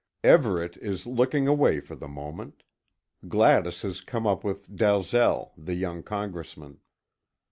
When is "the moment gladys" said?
1.95-3.83